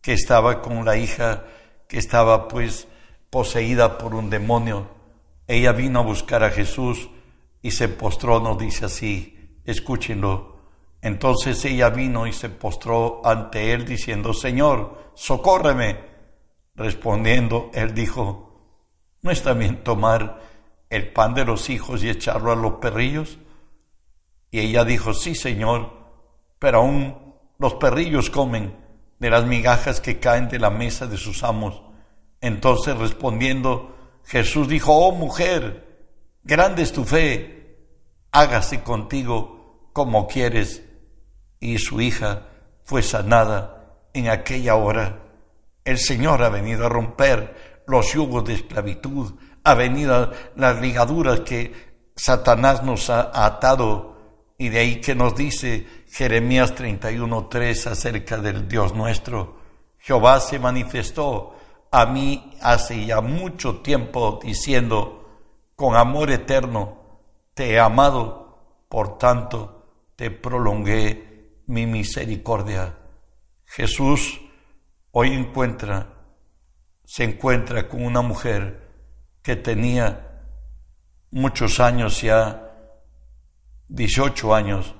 que 0.00 0.14
estaba 0.14 0.60
con 0.60 0.84
la 0.84 0.96
hija 0.96 1.44
que 1.86 1.98
estaba 1.98 2.48
pues 2.48 2.88
poseída 3.30 3.98
por 3.98 4.16
un 4.16 4.28
demonio. 4.28 4.88
Ella 5.46 5.70
vino 5.70 6.00
a 6.00 6.02
buscar 6.02 6.42
a 6.42 6.50
Jesús 6.50 7.08
y 7.62 7.70
se 7.70 7.88
postró, 7.88 8.40
nos 8.40 8.58
dice 8.58 8.86
así, 8.86 9.60
escúchenlo. 9.64 10.56
Entonces 11.00 11.64
ella 11.66 11.88
vino 11.90 12.26
y 12.26 12.32
se 12.32 12.48
postró 12.48 13.24
ante 13.24 13.72
él 13.72 13.84
diciendo, 13.84 14.34
Señor, 14.34 15.12
socórreme. 15.14 16.11
Respondiendo, 16.74 17.70
él 17.74 17.94
dijo, 17.94 18.52
¿no 19.22 19.30
está 19.30 19.52
bien 19.52 19.84
tomar 19.84 20.40
el 20.88 21.12
pan 21.12 21.34
de 21.34 21.44
los 21.44 21.70
hijos 21.70 22.02
y 22.02 22.08
echarlo 22.08 22.52
a 22.52 22.56
los 22.56 22.74
perrillos? 22.74 23.38
Y 24.50 24.60
ella 24.60 24.84
dijo, 24.84 25.14
sí, 25.14 25.34
Señor, 25.34 25.90
pero 26.58 26.78
aún 26.78 27.34
los 27.58 27.74
perrillos 27.74 28.30
comen 28.30 28.76
de 29.18 29.30
las 29.30 29.44
migajas 29.44 30.00
que 30.00 30.18
caen 30.18 30.48
de 30.48 30.58
la 30.58 30.70
mesa 30.70 31.06
de 31.06 31.16
sus 31.16 31.44
amos. 31.44 31.82
Entonces 32.40 32.96
respondiendo, 32.96 33.94
Jesús 34.24 34.68
dijo, 34.68 34.92
oh 34.94 35.12
mujer, 35.12 36.08
grande 36.42 36.82
es 36.82 36.92
tu 36.92 37.04
fe, 37.04 37.78
hágase 38.32 38.82
contigo 38.82 39.90
como 39.92 40.26
quieres. 40.26 40.82
Y 41.60 41.78
su 41.78 42.00
hija 42.00 42.48
fue 42.84 43.02
sanada 43.02 44.08
en 44.12 44.28
aquella 44.28 44.74
hora. 44.74 45.21
El 45.84 45.98
Señor 45.98 46.42
ha 46.42 46.48
venido 46.48 46.86
a 46.86 46.88
romper 46.88 47.82
los 47.86 48.12
yugos 48.12 48.44
de 48.44 48.54
esclavitud, 48.54 49.34
ha 49.64 49.74
venido 49.74 50.32
las 50.56 50.80
ligaduras 50.80 51.40
que 51.40 51.72
Satanás 52.14 52.82
nos 52.82 53.10
ha 53.10 53.30
atado. 53.44 54.12
Y 54.58 54.68
de 54.68 54.78
ahí 54.78 55.00
que 55.00 55.14
nos 55.14 55.34
dice 55.34 55.86
Jeremías 56.08 56.74
31.3 56.74 57.90
acerca 57.90 58.36
del 58.36 58.68
Dios 58.68 58.94
nuestro. 58.94 59.56
Jehová 59.98 60.40
se 60.40 60.58
manifestó 60.58 61.54
a 61.90 62.06
mí 62.06 62.56
hace 62.62 63.04
ya 63.04 63.20
mucho 63.20 63.82
tiempo 63.82 64.40
diciendo, 64.42 65.28
con 65.76 65.94
amor 65.94 66.30
eterno 66.30 67.20
te 67.54 67.72
he 67.72 67.78
amado, 67.78 68.86
por 68.88 69.18
tanto 69.18 70.12
te 70.16 70.30
prolongué 70.30 71.62
mi 71.66 71.86
misericordia. 71.86 72.98
Jesús 73.66 74.40
hoy 75.12 75.32
encuentra, 75.34 76.14
se 77.04 77.24
encuentra 77.24 77.88
con 77.88 78.04
una 78.04 78.22
mujer 78.22 78.90
que 79.42 79.56
tenía 79.56 80.42
muchos 81.30 81.80
años 81.80 82.22
ya, 82.22 82.70
18 83.88 84.54
años, 84.54 84.94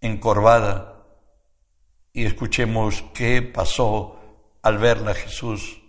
encorvada, 0.00 1.04
y 2.12 2.24
escuchemos 2.24 3.04
qué 3.14 3.42
pasó 3.42 4.18
al 4.62 4.78
verla 4.78 5.14
Jesús. 5.14 5.82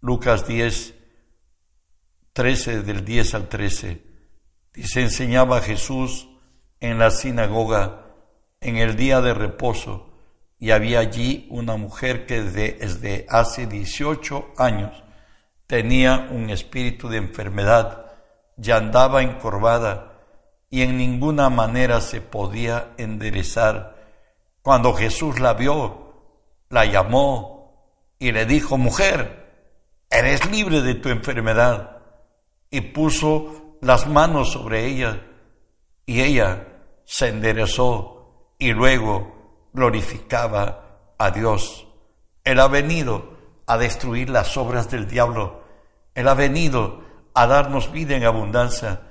Lucas 0.00 0.46
10, 0.46 0.94
13 2.32 2.82
del 2.82 3.04
10 3.04 3.34
al 3.34 3.48
13. 3.48 4.02
Dice, 4.72 5.02
enseñaba 5.02 5.60
Jesús 5.60 6.28
en 6.80 6.98
la 6.98 7.10
sinagoga 7.10 8.06
en 8.60 8.78
el 8.78 8.96
día 8.96 9.20
de 9.20 9.34
reposo 9.34 10.13
y 10.58 10.70
había 10.70 11.00
allí 11.00 11.46
una 11.50 11.76
mujer 11.76 12.26
que 12.26 12.42
desde, 12.42 13.26
hace 13.28 13.66
18 13.66 14.52
años 14.56 15.02
tenía 15.66 16.28
un 16.30 16.50
espíritu 16.50 17.08
de 17.08 17.18
enfermedad, 17.18 18.12
ya 18.56 18.76
andaba 18.76 19.22
encorvada 19.22 20.12
y 20.70 20.82
en 20.82 20.96
ninguna 20.96 21.50
manera 21.50 22.00
se 22.00 22.20
podía 22.20 22.92
enderezar. 22.96 23.96
Cuando 24.62 24.94
Jesús 24.94 25.40
la 25.40 25.54
vio, 25.54 26.04
la 26.70 26.84
llamó 26.84 27.54
y 28.18 28.32
le 28.32 28.46
dijo, 28.46 28.78
mujer, 28.78 29.44
eres 30.10 30.50
libre 30.50 30.80
de 30.80 30.94
tu 30.94 31.08
enfermedad. 31.08 31.98
Y 32.70 32.80
puso 32.80 33.76
las 33.80 34.08
manos 34.08 34.52
sobre 34.52 34.86
ella 34.86 35.20
y 36.06 36.22
ella 36.22 36.66
se 37.04 37.28
enderezó 37.28 38.54
y 38.58 38.72
luego 38.72 39.33
glorificaba 39.74 41.14
a 41.18 41.30
Dios. 41.30 41.86
Él 42.44 42.60
ha 42.60 42.68
venido 42.68 43.34
a 43.66 43.76
destruir 43.76 44.30
las 44.30 44.56
obras 44.56 44.90
del 44.90 45.06
diablo. 45.06 45.62
Él 46.14 46.28
ha 46.28 46.34
venido 46.34 47.02
a 47.34 47.46
darnos 47.46 47.90
vida 47.90 48.16
en 48.16 48.24
abundancia, 48.24 49.02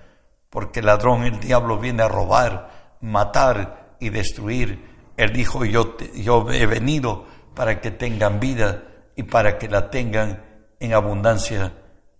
porque 0.49 0.79
el 0.79 0.87
ladrón, 0.87 1.23
el 1.23 1.39
diablo, 1.39 1.77
viene 1.77 2.03
a 2.03 2.07
robar, 2.07 2.97
matar 3.01 3.97
y 3.99 4.09
destruir. 4.09 5.11
Él 5.17 5.33
dijo, 5.33 5.65
yo, 5.65 5.97
yo 6.15 6.49
he 6.49 6.65
venido 6.65 7.25
para 7.53 7.81
que 7.81 7.91
tengan 7.91 8.39
vida 8.39 8.83
y 9.15 9.23
para 9.23 9.57
que 9.57 9.67
la 9.67 9.91
tengan 9.91 10.43
en 10.79 10.93
abundancia. 10.93 11.73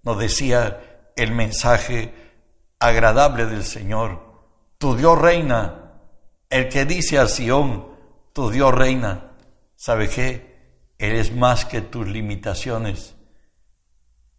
Nos 0.04 0.20
decía 0.20 1.12
el 1.16 1.32
mensaje 1.32 2.14
agradable 2.80 3.46
del 3.46 3.64
Señor. 3.64 4.22
Tu 4.78 4.96
Dios 4.96 5.18
reina, 5.18 5.94
el 6.50 6.68
que 6.68 6.86
dice 6.86 7.20
a 7.20 7.28
Sión, 7.28 7.93
tu 8.34 8.50
Dios 8.50 8.74
reina. 8.74 9.32
¿Sabe 9.76 10.10
qué? 10.10 10.54
Él 10.98 11.16
es 11.16 11.34
más 11.34 11.66
que 11.66 11.82
tus 11.82 12.08
limitaciones. 12.08 13.16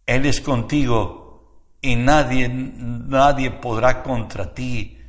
Él 0.05 0.25
es 0.25 0.41
contigo 0.41 1.71
y 1.81 1.95
nadie, 1.95 2.49
nadie 2.49 3.51
podrá 3.51 4.03
contra 4.03 4.53
ti. 4.53 4.99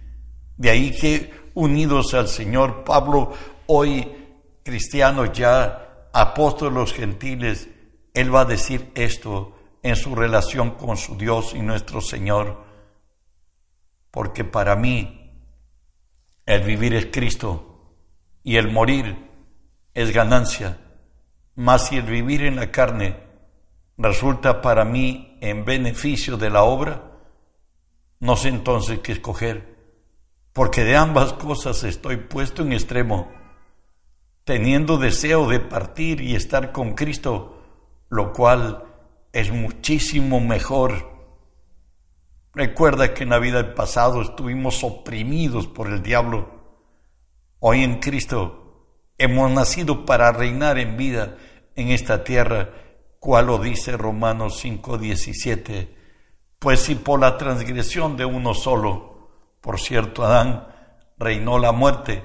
De 0.56 0.70
ahí 0.70 0.92
que 0.92 1.50
unidos 1.54 2.14
al 2.14 2.28
Señor, 2.28 2.84
Pablo, 2.84 3.32
hoy 3.66 4.06
cristiano 4.62 5.26
ya, 5.32 6.08
apóstol 6.12 6.74
los 6.74 6.92
gentiles, 6.92 7.68
él 8.14 8.34
va 8.34 8.42
a 8.42 8.46
decir 8.46 8.90
esto 8.94 9.56
en 9.82 9.96
su 9.96 10.14
relación 10.14 10.72
con 10.72 10.96
su 10.96 11.16
Dios 11.16 11.54
y 11.54 11.60
nuestro 11.60 12.00
Señor. 12.00 12.64
Porque 14.10 14.44
para 14.44 14.76
mí 14.76 15.30
el 16.46 16.62
vivir 16.62 16.94
es 16.94 17.06
Cristo 17.06 17.75
y 18.46 18.58
el 18.58 18.70
morir 18.70 19.16
es 19.92 20.14
ganancia. 20.14 20.78
Mas 21.56 21.88
si 21.88 21.96
el 21.96 22.04
vivir 22.04 22.44
en 22.44 22.54
la 22.54 22.70
carne 22.70 23.16
resulta 23.98 24.62
para 24.62 24.84
mí 24.84 25.36
en 25.40 25.64
beneficio 25.64 26.36
de 26.36 26.48
la 26.48 26.62
obra, 26.62 27.10
no 28.20 28.36
sé 28.36 28.50
entonces 28.50 29.00
qué 29.00 29.10
escoger, 29.10 29.74
porque 30.52 30.84
de 30.84 30.94
ambas 30.94 31.32
cosas 31.32 31.82
estoy 31.82 32.18
puesto 32.18 32.62
en 32.62 32.72
extremo, 32.72 33.32
teniendo 34.44 34.96
deseo 34.96 35.48
de 35.48 35.58
partir 35.58 36.20
y 36.20 36.36
estar 36.36 36.70
con 36.70 36.94
Cristo, 36.94 37.60
lo 38.10 38.32
cual 38.32 38.84
es 39.32 39.50
muchísimo 39.50 40.38
mejor. 40.38 41.16
Recuerda 42.54 43.12
que 43.12 43.24
en 43.24 43.30
la 43.30 43.40
vida 43.40 43.60
del 43.60 43.74
pasado 43.74 44.22
estuvimos 44.22 44.84
oprimidos 44.84 45.66
por 45.66 45.88
el 45.88 46.00
diablo. 46.00 46.55
Hoy 47.60 47.82
en 47.82 48.00
Cristo 48.00 48.66
Hemos 49.18 49.50
nacido 49.50 50.04
para 50.04 50.30
reinar 50.30 50.78
en 50.78 50.98
vida 50.98 51.38
en 51.74 51.88
esta 51.88 52.22
tierra, 52.22 52.68
cual 53.18 53.46
lo 53.46 53.58
dice 53.58 53.96
Romanos 53.96 54.60
5:17. 54.62 55.88
Pues 56.58 56.80
si 56.80 56.96
por 56.96 57.20
la 57.20 57.38
transgresión 57.38 58.18
de 58.18 58.26
uno 58.26 58.52
solo, 58.52 59.30
por 59.62 59.80
cierto 59.80 60.22
Adán, 60.22 60.68
reinó 61.16 61.58
la 61.58 61.72
muerte, 61.72 62.24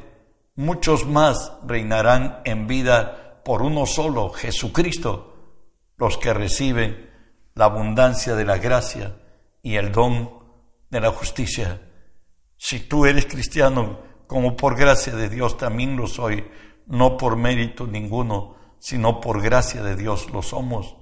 muchos 0.56 1.06
más 1.06 1.54
reinarán 1.66 2.42
en 2.44 2.68
vida 2.68 3.42
por 3.46 3.62
uno 3.62 3.86
solo, 3.86 4.32
Jesucristo, 4.32 5.34
los 5.96 6.18
que 6.18 6.34
reciben 6.34 7.10
la 7.56 7.66
abundancia 7.66 8.36
de 8.36 8.44
la 8.44 8.58
gracia 8.58 9.16
y 9.64 9.76
el 9.76 9.94
don 9.94 10.30
de 10.90 11.00
la 11.00 11.12
justicia. 11.12 11.82
Si 12.58 12.82
tú 12.82 13.06
eres 13.06 13.26
cristiano, 13.28 14.11
como 14.32 14.56
por 14.56 14.78
gracia 14.78 15.14
de 15.14 15.28
Dios 15.28 15.58
también 15.58 15.98
lo 15.98 16.08
soy, 16.08 16.48
no 16.88 17.18
por 17.18 17.36
mérito 17.36 17.86
ninguno, 17.86 18.56
sino 18.80 19.20
por 19.20 19.42
gracia 19.42 19.84
de 19.84 19.98
Dios 19.98 20.32
lo 20.32 20.42
somos. 20.42 20.96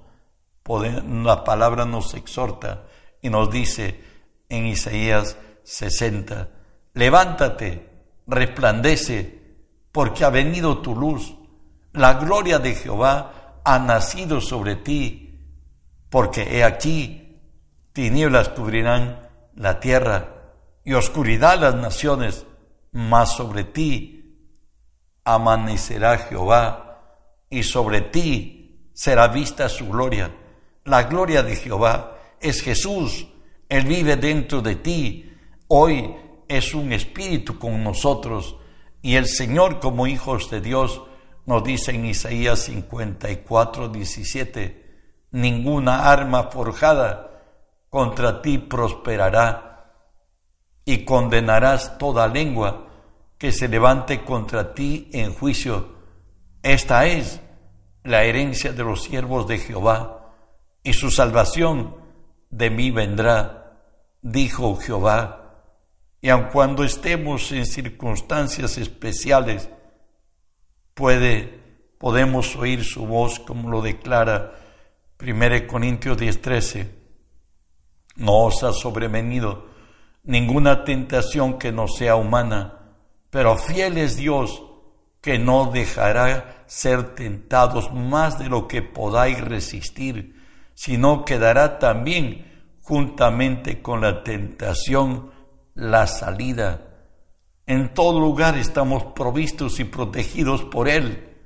La 0.66 1.44
palabra 1.44 1.84
nos 1.84 2.14
exhorta 2.14 2.86
y 3.22 3.30
nos 3.30 3.48
dice 3.48 4.02
en 4.48 4.66
Isaías 4.66 5.36
60, 5.62 6.48
levántate, 6.94 7.88
resplandece, 8.26 9.40
porque 9.92 10.24
ha 10.24 10.30
venido 10.30 10.78
tu 10.78 10.96
luz, 10.96 11.36
la 11.92 12.14
gloria 12.14 12.58
de 12.58 12.74
Jehová 12.74 13.60
ha 13.64 13.78
nacido 13.78 14.40
sobre 14.40 14.74
ti, 14.74 15.38
porque 16.08 16.58
he 16.58 16.64
aquí, 16.64 17.38
tinieblas 17.92 18.48
cubrirán 18.48 19.20
la 19.54 19.78
tierra 19.78 20.34
y 20.82 20.94
oscuridad 20.94 21.60
las 21.60 21.76
naciones, 21.76 22.44
mas 22.92 23.36
sobre 23.36 23.64
ti 23.64 24.20
amanecerá 25.24 26.18
Jehová 26.18 27.02
y 27.48 27.62
sobre 27.62 28.00
ti 28.00 28.90
será 28.92 29.28
vista 29.28 29.68
su 29.68 29.88
gloria. 29.88 30.34
La 30.84 31.04
gloria 31.04 31.42
de 31.42 31.56
Jehová 31.56 32.18
es 32.40 32.62
Jesús, 32.62 33.26
Él 33.68 33.84
vive 33.84 34.16
dentro 34.16 34.60
de 34.60 34.76
ti. 34.76 35.32
Hoy 35.68 36.16
es 36.48 36.74
un 36.74 36.92
espíritu 36.92 37.58
con 37.58 37.82
nosotros 37.84 38.56
y 39.02 39.16
el 39.16 39.26
Señor 39.26 39.80
como 39.80 40.06
hijos 40.06 40.50
de 40.50 40.60
Dios 40.60 41.02
nos 41.46 41.64
dice 41.64 41.92
en 41.92 42.06
Isaías 42.06 42.60
54, 42.60 43.88
17, 43.88 45.26
ninguna 45.32 46.10
arma 46.10 46.44
forjada 46.44 47.30
contra 47.88 48.42
ti 48.42 48.58
prosperará 48.58 49.69
y 50.90 51.04
condenarás 51.04 51.98
toda 51.98 52.26
lengua 52.26 52.88
que 53.38 53.52
se 53.52 53.68
levante 53.68 54.24
contra 54.24 54.74
ti 54.74 55.08
en 55.12 55.32
juicio. 55.32 55.94
Esta 56.64 57.06
es 57.06 57.40
la 58.02 58.24
herencia 58.24 58.72
de 58.72 58.82
los 58.82 59.04
siervos 59.04 59.46
de 59.46 59.58
Jehová, 59.58 60.32
y 60.82 60.94
su 60.94 61.12
salvación 61.12 61.94
de 62.50 62.70
mí 62.70 62.90
vendrá, 62.90 63.78
dijo 64.20 64.74
Jehová. 64.78 65.62
Y 66.20 66.28
aun 66.28 66.48
cuando 66.52 66.82
estemos 66.82 67.52
en 67.52 67.66
circunstancias 67.66 68.76
especiales, 68.76 69.68
puede, 70.92 71.60
podemos 71.98 72.56
oír 72.56 72.82
su 72.82 73.06
voz 73.06 73.38
como 73.38 73.70
lo 73.70 73.80
declara 73.80 74.54
1 75.20 75.68
Corintios 75.68 76.18
10:13. 76.18 76.88
No 78.16 78.46
os 78.46 78.64
ha 78.64 78.72
sobrevenido 78.72 79.69
ninguna 80.22 80.84
tentación 80.84 81.58
que 81.58 81.72
no 81.72 81.88
sea 81.88 82.16
humana 82.16 82.80
pero 83.30 83.56
fiel 83.56 83.96
es 83.96 84.16
Dios 84.16 84.62
que 85.20 85.38
no 85.38 85.70
dejará 85.72 86.64
ser 86.66 87.14
tentados 87.14 87.92
más 87.92 88.38
de 88.38 88.48
lo 88.48 88.66
que 88.66 88.82
podáis 88.82 89.40
resistir, 89.40 90.36
sino 90.74 91.24
que 91.24 91.38
dará 91.38 91.78
también 91.78 92.76
juntamente 92.82 93.80
con 93.82 94.00
la 94.00 94.24
tentación 94.24 95.30
la 95.74 96.06
salida. 96.06 96.88
En 97.66 97.94
todo 97.94 98.18
lugar 98.18 98.58
estamos 98.58 99.04
provistos 99.14 99.78
y 99.78 99.84
protegidos 99.84 100.64
por 100.64 100.88
Él. 100.88 101.36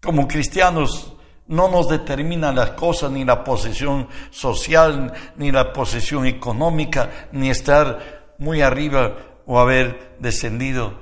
Como 0.00 0.26
cristianos 0.26 1.15
no 1.48 1.68
nos 1.68 1.88
determinan 1.88 2.56
las 2.56 2.70
cosas, 2.72 3.10
ni 3.10 3.24
la 3.24 3.44
posesión 3.44 4.08
social, 4.30 5.12
ni 5.36 5.52
la 5.52 5.72
posesión 5.72 6.26
económica, 6.26 7.28
ni 7.32 7.50
estar 7.50 8.34
muy 8.38 8.62
arriba 8.62 9.16
o 9.46 9.58
haber 9.58 10.16
descendido. 10.18 10.94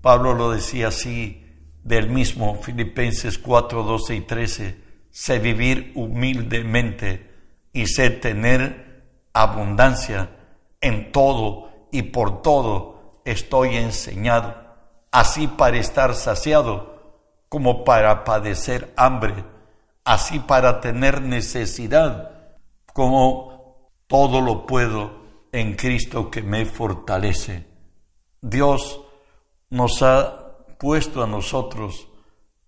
Pablo 0.00 0.34
lo 0.34 0.50
decía 0.50 0.88
así 0.88 1.44
del 1.82 2.08
mismo 2.08 2.60
Filipenses 2.62 3.38
4, 3.38 3.82
12 3.82 4.14
y 4.14 4.20
13, 4.20 4.82
sé 5.10 5.38
vivir 5.38 5.92
humildemente 5.94 7.34
y 7.72 7.86
sé 7.86 8.10
tener 8.10 9.02
abundancia 9.32 10.30
en 10.80 11.10
todo 11.10 11.88
y 11.90 12.02
por 12.02 12.42
todo 12.42 13.20
estoy 13.24 13.76
enseñado, 13.76 14.54
así 15.10 15.48
para 15.48 15.78
estar 15.78 16.14
saciado 16.14 16.97
como 17.48 17.84
para 17.84 18.24
padecer 18.24 18.92
hambre, 18.96 19.44
así 20.04 20.38
para 20.38 20.80
tener 20.80 21.22
necesidad, 21.22 22.30
como 22.92 23.90
todo 24.06 24.40
lo 24.40 24.66
puedo 24.66 25.18
en 25.52 25.74
Cristo 25.74 26.30
que 26.30 26.42
me 26.42 26.64
fortalece. 26.64 27.66
Dios 28.40 29.00
nos 29.70 30.02
ha 30.02 30.66
puesto 30.78 31.22
a 31.22 31.26
nosotros 31.26 32.08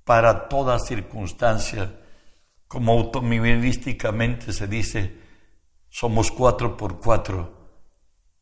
para 0.04 0.48
toda 0.48 0.78
circunstancia 0.78 2.00
como 2.70 2.92
automovilísticamente 2.92 4.52
se 4.52 4.68
dice, 4.68 5.18
somos 5.88 6.30
cuatro 6.30 6.76
por 6.76 7.00
cuatro. 7.00 7.72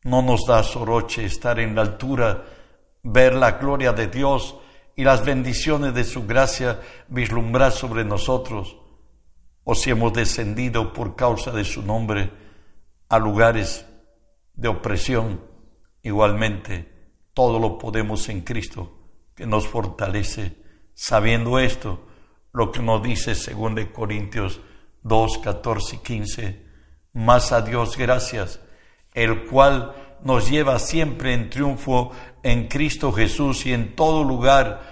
No 0.03 0.21
nos 0.21 0.45
da 0.45 0.61
soroche 0.61 1.25
estar 1.25 1.59
en 1.59 1.73
la 1.73 1.81
altura, 1.81 2.45
ver 3.01 3.33
la 3.33 3.53
gloria 3.53 3.91
de 3.91 4.05
Dios 4.05 4.55
y 4.99 5.05
las 5.05 5.23
bendiciones 5.23 5.93
de 5.93 6.03
su 6.03 6.27
gracia 6.27 6.81
vislumbrar 7.07 7.71
sobre 7.71 8.03
nosotros, 8.03 8.75
o 9.63 9.73
si 9.73 9.91
hemos 9.91 10.11
descendido 10.11 10.91
por 10.91 11.15
causa 11.15 11.51
de 11.51 11.63
su 11.63 11.81
nombre 11.81 12.29
a 13.07 13.17
lugares 13.17 13.85
de 14.55 14.67
opresión, 14.67 15.39
igualmente 16.03 16.91
todo 17.33 17.59
lo 17.59 17.77
podemos 17.77 18.27
en 18.27 18.41
Cristo 18.41 18.91
que 19.35 19.45
nos 19.45 19.69
fortalece. 19.69 20.57
Sabiendo 20.95 21.59
esto, 21.59 22.05
lo 22.51 22.69
que 22.73 22.81
nos 22.81 23.01
dice 23.01 23.35
según 23.35 23.75
de 23.75 23.93
Corintios 23.93 24.59
2, 25.03 25.37
14 25.37 25.95
y 25.95 25.99
15, 25.99 26.65
más 27.13 27.53
a 27.53 27.61
Dios 27.61 27.95
gracias, 27.95 28.59
el 29.13 29.45
cual 29.45 29.95
nos 30.25 30.49
lleva 30.49 30.77
siempre 30.77 31.33
en 31.33 31.49
triunfo 31.49 32.11
en 32.43 32.67
Cristo 32.67 33.13
Jesús 33.13 33.65
y 33.65 33.71
en 33.71 33.95
todo 33.95 34.25
lugar 34.25 34.88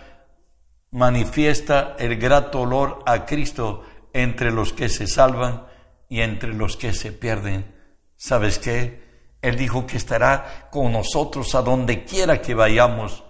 manifiesta 0.92 1.96
el 2.00 2.18
grato 2.18 2.62
olor 2.62 3.04
a 3.06 3.26
Cristo 3.26 3.84
entre 4.14 4.52
los 4.52 4.74
que 4.74 4.90
se 4.90 5.08
salvan 5.08 5.66
y 6.10 6.22
entre 6.22 6.54
los 6.54 6.78
que 6.78 6.94
se 6.94 7.12
pierden. 7.12 7.76
¿Sabes 8.16 8.60
qué? 8.60 9.08
Él 9.42 9.58
dijo 9.58 9.86
que 9.86 9.98
estará 9.98 10.70
con 10.72 10.92
nosotros 10.92 11.54
a 11.56 11.62
donde 11.62 12.04
quiera 12.04 12.42
que 12.42 12.56
vayamos. 12.56 13.24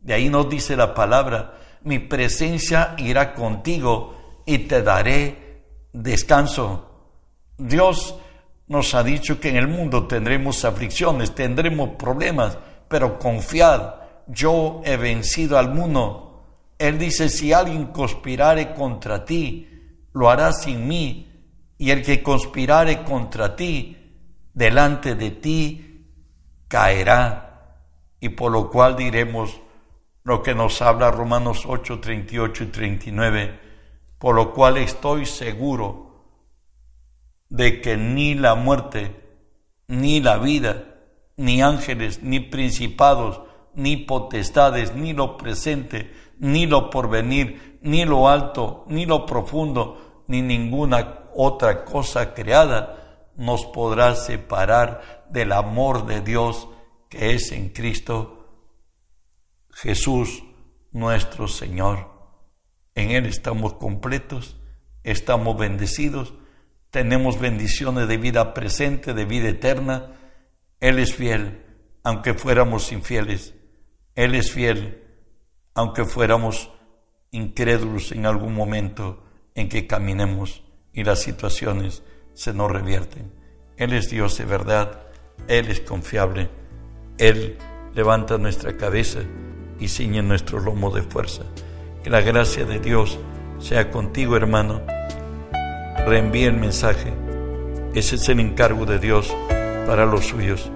De 0.00 0.14
ahí 0.14 0.28
nos 0.28 0.48
dice 0.48 0.76
la 0.76 0.94
palabra, 0.94 1.58
mi 1.82 1.98
presencia 1.98 2.94
irá 2.98 3.34
contigo 3.34 4.42
y 4.44 4.58
te 4.58 4.82
daré 4.82 5.62
descanso. 5.92 6.90
Dios 7.56 8.16
nos 8.68 8.94
ha 8.94 9.02
dicho 9.02 9.40
que 9.40 9.48
en 9.48 9.56
el 9.56 9.68
mundo 9.68 10.06
tendremos 10.06 10.64
aflicciones, 10.64 11.34
tendremos 11.34 11.90
problemas, 11.90 12.58
pero 12.88 13.18
confiad, 13.18 13.94
yo 14.26 14.82
he 14.84 14.96
vencido 14.96 15.58
al 15.58 15.72
mundo. 15.72 16.25
Él 16.78 16.98
dice, 16.98 17.28
si 17.28 17.52
alguien 17.52 17.86
conspirare 17.86 18.74
contra 18.74 19.24
ti, 19.24 19.68
lo 20.12 20.30
hará 20.30 20.52
sin 20.52 20.86
mí, 20.86 21.32
y 21.78 21.90
el 21.90 22.02
que 22.02 22.22
conspirare 22.22 23.04
contra 23.04 23.56
ti, 23.56 23.96
delante 24.52 25.14
de 25.14 25.30
ti 25.30 26.06
caerá. 26.68 27.42
Y 28.20 28.30
por 28.30 28.50
lo 28.50 28.70
cual 28.70 28.96
diremos 28.96 29.60
lo 30.24 30.42
que 30.42 30.54
nos 30.54 30.82
habla 30.82 31.10
Romanos 31.10 31.64
8, 31.66 32.00
38 32.00 32.64
y 32.64 32.66
39, 32.66 33.60
por 34.18 34.34
lo 34.34 34.52
cual 34.52 34.78
estoy 34.78 35.24
seguro 35.24 36.06
de 37.48 37.80
que 37.80 37.96
ni 37.96 38.34
la 38.34 38.54
muerte, 38.54 39.14
ni 39.86 40.20
la 40.20 40.38
vida, 40.38 40.84
ni 41.36 41.62
ángeles, 41.62 42.22
ni 42.22 42.40
principados, 42.40 43.40
ni 43.74 43.98
potestades, 43.98 44.94
ni 44.94 45.12
lo 45.12 45.36
presente, 45.36 46.10
ni 46.38 46.66
lo 46.66 46.90
porvenir, 46.90 47.78
ni 47.82 48.04
lo 48.04 48.28
alto, 48.28 48.84
ni 48.88 49.06
lo 49.06 49.24
profundo, 49.26 50.24
ni 50.28 50.42
ninguna 50.42 51.30
otra 51.34 51.84
cosa 51.84 52.34
creada 52.34 53.32
nos 53.36 53.66
podrá 53.66 54.14
separar 54.14 55.26
del 55.30 55.52
amor 55.52 56.06
de 56.06 56.20
Dios 56.20 56.68
que 57.08 57.34
es 57.34 57.52
en 57.52 57.68
Cristo 57.68 58.36
Jesús 59.70 60.42
nuestro 60.90 61.48
Señor. 61.48 62.10
En 62.94 63.10
Él 63.10 63.26
estamos 63.26 63.74
completos, 63.74 64.56
estamos 65.04 65.56
bendecidos, 65.58 66.32
tenemos 66.90 67.38
bendiciones 67.38 68.08
de 68.08 68.16
vida 68.16 68.54
presente, 68.54 69.12
de 69.12 69.26
vida 69.26 69.50
eterna. 69.50 70.12
Él 70.80 70.98
es 70.98 71.14
fiel, 71.14 71.62
aunque 72.02 72.32
fuéramos 72.32 72.90
infieles. 72.90 73.54
Él 74.14 74.34
es 74.34 74.50
fiel, 74.50 75.05
aunque 75.76 76.04
fuéramos 76.04 76.72
incrédulos 77.30 78.10
en 78.10 78.26
algún 78.26 78.54
momento 78.54 79.22
en 79.54 79.68
que 79.68 79.86
caminemos 79.86 80.64
y 80.92 81.04
las 81.04 81.20
situaciones 81.20 82.02
se 82.34 82.52
nos 82.52 82.70
revierten. 82.72 83.32
Él 83.76 83.92
es 83.92 84.10
Dios 84.10 84.36
de 84.38 84.44
verdad, 84.46 85.02
Él 85.46 85.70
es 85.70 85.80
confiable, 85.80 86.50
Él 87.18 87.58
levanta 87.94 88.38
nuestra 88.38 88.76
cabeza 88.76 89.20
y 89.78 89.88
ciñe 89.88 90.22
nuestro 90.22 90.58
lomo 90.58 90.90
de 90.90 91.02
fuerza. 91.02 91.44
Que 92.02 92.10
la 92.10 92.22
gracia 92.22 92.64
de 92.64 92.80
Dios 92.80 93.18
sea 93.58 93.90
contigo, 93.90 94.36
hermano 94.36 94.82
reenvíe 96.06 96.44
el 96.44 96.56
mensaje. 96.56 97.12
Ese 97.94 98.14
es 98.14 98.28
el 98.28 98.38
encargo 98.38 98.86
de 98.86 99.00
Dios 99.00 99.34
para 99.86 100.06
los 100.06 100.26
suyos. 100.26 100.70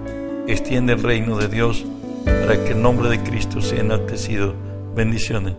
Extiende 0.45 0.93
el 0.93 1.03
reino 1.03 1.37
de 1.37 1.47
Dios 1.47 1.85
para 2.25 2.61
que 2.63 2.71
el 2.71 2.81
nombre 2.81 3.09
de 3.09 3.23
Cristo 3.23 3.61
sea 3.61 3.79
enaltecido. 3.79 4.70
Bendiciones. 4.95 5.55